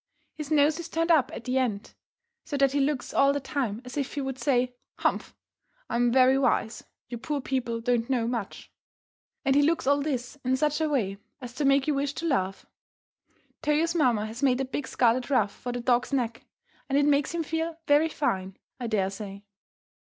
[0.33, 1.93] His nose is turned up at the end,
[2.43, 5.35] so that he looks all the time as if he would say, "Humph!
[5.91, 6.83] I am very wise.
[7.07, 8.71] You poor people don't know much."
[9.45, 12.25] And he looks all this in such a way as to make you wish to
[12.25, 12.65] laugh.
[13.61, 16.47] Toyo's mamma has made a big scarlet ruff for the dog's neck,
[16.89, 19.43] and it makes him feel very fine, I dare say.